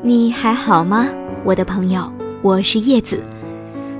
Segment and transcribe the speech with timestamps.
[0.00, 1.08] 你还好吗，
[1.42, 2.08] 我的朋友？
[2.40, 3.20] 我是叶子。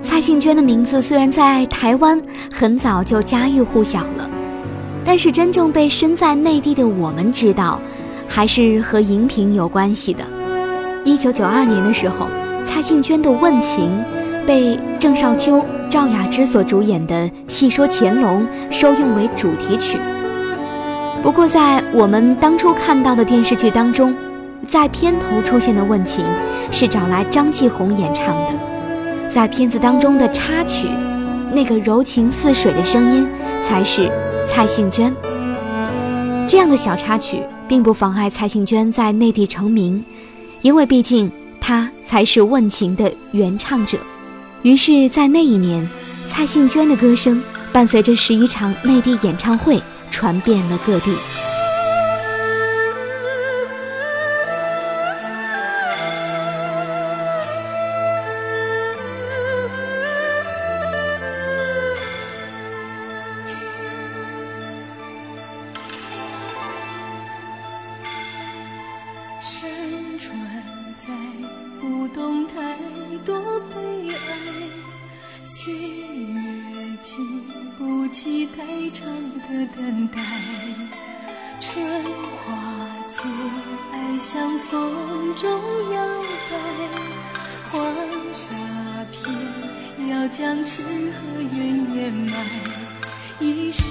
[0.00, 4.30] 蔡幸娟的名字虽然在台湾很早就家喻户晓了，
[5.04, 7.80] 但是真正被身在内地的我们知道，
[8.28, 10.22] 还是和荧屏有关系的。
[11.04, 12.28] 一九九二年的时候，
[12.64, 13.90] 蔡幸娟的《问情》
[14.46, 17.14] 被郑少秋、赵雅芝所主演的
[17.48, 19.98] 《戏说乾隆》收用为主题曲。
[21.24, 24.14] 不过，在我们当初看到的电视剧当中，
[24.66, 26.24] 在片头出现的《问情》
[26.70, 30.88] 是找来张继红演唱的，在片子当中的插曲，
[31.52, 33.26] 那个柔情似水的声音
[33.66, 34.10] 才是
[34.48, 35.14] 蔡幸娟。
[36.46, 40.04] 这样的小插曲并不妨碍蔡幸娟在内地成名，
[40.62, 41.30] 因为毕竟
[41.60, 43.98] 她才是《问情》的原唱者。
[44.62, 45.88] 于是，在那一年，
[46.28, 49.80] 蔡幸娟的歌声伴随着十一场内地演唱会
[50.10, 51.14] 传遍了各地。
[78.90, 79.06] 长
[79.40, 80.20] 的等待
[81.60, 81.84] 春
[82.38, 82.54] 花
[83.06, 83.30] 最
[83.92, 85.50] 爱向风中
[85.92, 86.06] 摇
[86.50, 86.56] 摆
[87.70, 87.94] 黄
[88.32, 88.54] 沙
[89.12, 92.46] 偏要将痴和怨掩埋
[93.40, 93.82] 一世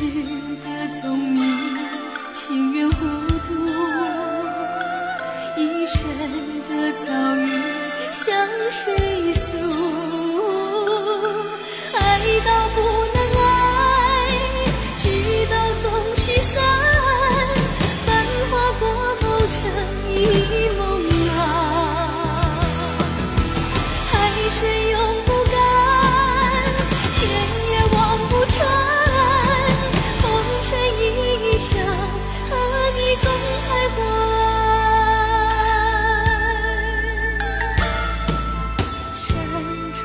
[0.64, 1.44] 的聪明
[2.34, 2.96] 情愿糊
[3.46, 3.54] 涂
[5.58, 6.02] 一生
[6.70, 7.62] 的遭遇
[8.12, 9.58] 向谁诉
[11.94, 12.97] 爱到不
[33.90, 33.98] 怀
[39.16, 39.26] 山
[39.96, 40.04] 川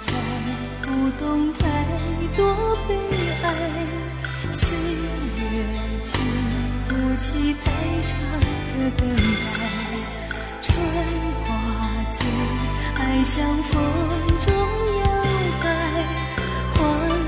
[0.00, 0.06] 载
[0.82, 0.86] 不
[1.18, 1.62] 动太
[2.36, 2.38] 多
[2.88, 2.90] 悲
[3.42, 3.46] 哀
[4.50, 5.42] 岁月
[6.04, 6.12] 经
[6.88, 7.70] 不起太
[8.06, 8.12] 长
[8.70, 9.54] 的等待。
[10.62, 10.72] 春
[11.44, 11.46] 花
[12.10, 12.16] 最
[12.96, 13.72] 爱向风
[14.44, 14.46] 中
[15.00, 15.02] 摇
[15.62, 15.66] 摆
[16.74, 16.78] 黄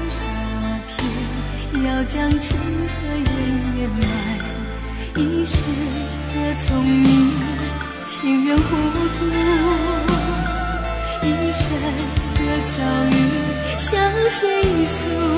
[0.08, 0.18] 沙
[0.88, 3.26] 偏要将痴和怨
[3.78, 4.04] 掩埋
[5.18, 5.56] 一世
[6.34, 7.30] 的聪明，
[8.06, 8.62] 情愿糊
[9.18, 9.24] 涂；
[11.22, 11.64] 一生
[12.34, 12.40] 的
[12.76, 12.78] 遭
[13.10, 13.18] 遇，
[13.78, 13.88] 向
[14.28, 14.44] 谁
[14.84, 15.35] 诉？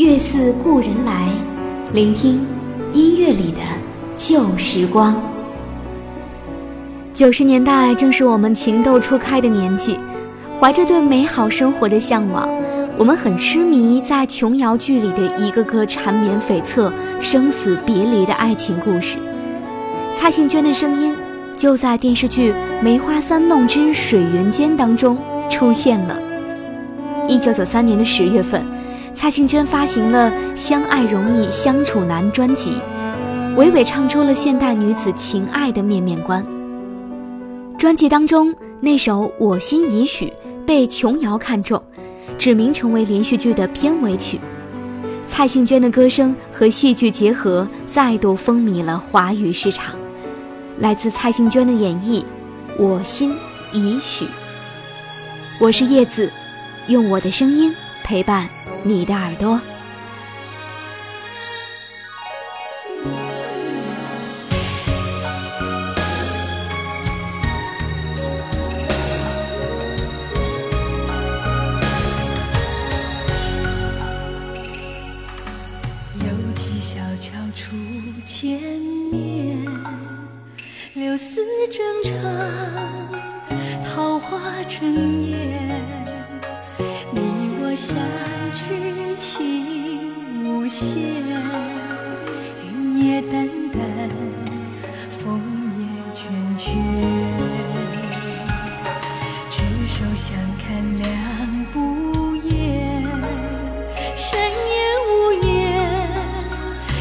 [0.00, 1.28] 月似故人来，
[1.92, 2.40] 聆听
[2.94, 3.58] 音乐里的
[4.16, 5.14] 旧时光。
[7.12, 9.98] 九十年代正是我们情窦初开的年纪，
[10.58, 12.48] 怀着对美好生活的向往，
[12.96, 19.18] 我们很痴迷在琼瑶剧里的一个个缠绵悱恻、生死别离的爱情故事。
[20.14, 21.14] 蔡幸娟的声音
[21.58, 25.18] 就在电视剧《梅花三弄之水云间》当中
[25.50, 26.18] 出现了。
[27.28, 28.79] 一九九三年的十月份。
[29.12, 32.74] 蔡幸娟发行了《相爱容易相处难》专辑，
[33.56, 36.44] 娓娓唱出了现代女子情爱的面面观。
[37.76, 40.26] 专辑当中那首《我心已许》
[40.64, 41.82] 被琼瑶看中，
[42.38, 44.40] 指名成为连续剧的片尾曲。
[45.26, 49.94] 蔡幸娟的歌声和戏剧结合，再度风靡了华语市场。
[50.78, 52.20] 来自蔡幸娟的演绎，
[52.78, 53.34] 《我心
[53.72, 54.24] 已许》。
[55.60, 56.30] 我是叶子，
[56.88, 57.72] 用我的声音
[58.10, 58.48] 陪伴。
[58.82, 59.60] 你的耳朵，
[90.80, 90.88] 线，
[92.64, 93.78] 云也淡淡，
[95.18, 95.42] 风
[95.76, 95.80] 也
[96.14, 96.18] 倦
[96.56, 96.64] 倦。
[99.50, 100.64] 执手相看
[100.98, 101.06] 两
[101.70, 103.04] 不厌，
[104.16, 104.74] 山也
[105.04, 105.10] 无
[105.46, 105.52] 言，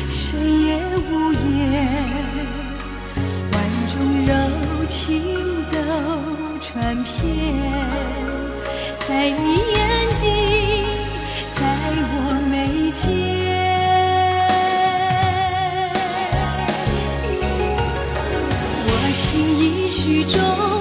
[0.10, 0.68] 水也
[1.10, 1.48] 无言，
[3.54, 3.56] 万
[3.88, 3.96] 种
[4.28, 4.32] 柔
[4.90, 5.00] 情
[5.72, 5.78] 都
[6.60, 7.16] 传遍，
[9.08, 9.89] 在你眼
[19.90, 20.79] 曲终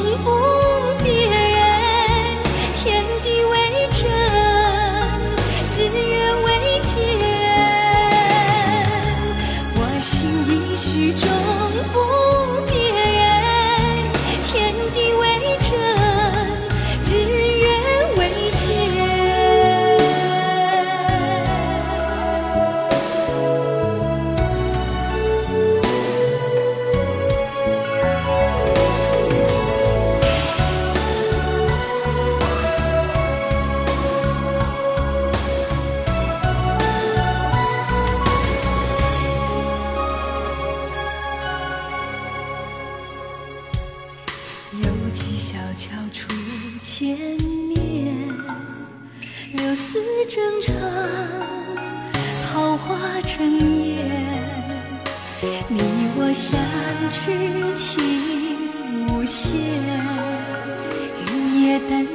[55.69, 55.79] 你
[56.17, 56.59] 我相
[57.13, 57.21] 知
[57.77, 57.87] 情
[59.07, 59.61] 无限，
[61.27, 61.31] 云
[61.63, 62.07] 也淡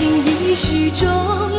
[0.00, 1.49] 我心已许中。